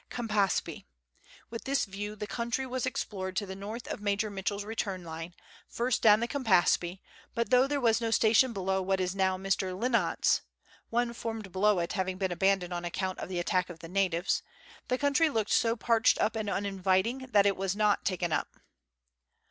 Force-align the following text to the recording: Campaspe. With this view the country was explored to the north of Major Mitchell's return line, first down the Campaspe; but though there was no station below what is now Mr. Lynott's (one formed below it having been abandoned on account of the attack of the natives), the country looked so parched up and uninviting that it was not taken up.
Campaspe. 0.09 0.87
With 1.51 1.65
this 1.65 1.85
view 1.85 2.15
the 2.15 2.25
country 2.25 2.65
was 2.65 2.87
explored 2.87 3.35
to 3.35 3.45
the 3.45 3.55
north 3.55 3.87
of 3.87 4.01
Major 4.01 4.31
Mitchell's 4.31 4.63
return 4.63 5.03
line, 5.03 5.35
first 5.67 6.01
down 6.01 6.21
the 6.21 6.27
Campaspe; 6.27 7.01
but 7.35 7.51
though 7.51 7.67
there 7.67 7.79
was 7.79 8.01
no 8.01 8.09
station 8.09 8.51
below 8.51 8.81
what 8.81 8.99
is 8.99 9.13
now 9.15 9.37
Mr. 9.37 9.79
Lynott's 9.79 10.41
(one 10.89 11.13
formed 11.13 11.51
below 11.51 11.77
it 11.77 11.93
having 11.93 12.17
been 12.17 12.31
abandoned 12.31 12.73
on 12.73 12.83
account 12.83 13.19
of 13.19 13.29
the 13.29 13.37
attack 13.37 13.69
of 13.69 13.77
the 13.77 13.87
natives), 13.87 14.41
the 14.87 14.97
country 14.97 15.29
looked 15.29 15.51
so 15.51 15.75
parched 15.75 16.17
up 16.17 16.35
and 16.35 16.49
uninviting 16.49 17.27
that 17.29 17.45
it 17.45 17.55
was 17.55 17.75
not 17.75 18.03
taken 18.03 18.33
up. 18.33 18.57